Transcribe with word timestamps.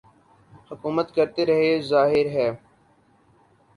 حکومت 0.71 1.07
کرتے 1.15 1.45
رہے 1.45 1.71
ظاہر 1.89 2.25
ہے 2.35 2.49